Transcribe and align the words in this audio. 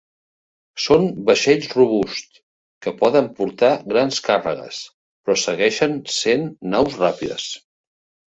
Són 0.83 1.03
vaixells 1.25 1.67
robusts 1.73 2.39
que 2.85 2.93
poden 3.01 3.27
portar 3.41 3.69
grans 3.93 4.19
càrregues, 4.29 4.81
però 5.27 5.37
segueixen 5.43 5.95
sent 6.15 6.49
naus 6.75 6.97
ràpides. 7.05 7.47